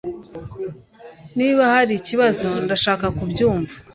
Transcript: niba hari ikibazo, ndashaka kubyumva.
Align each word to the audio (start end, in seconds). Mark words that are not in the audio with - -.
niba 1.37 1.61
hari 1.73 1.91
ikibazo, 1.97 2.47
ndashaka 2.65 3.05
kubyumva. 3.17 3.75